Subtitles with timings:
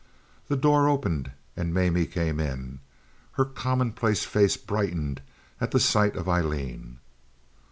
[0.47, 2.79] The door opened and Mamie came in.
[3.33, 5.21] Her commonplace face brightened
[5.59, 6.97] at the sight of Aileen.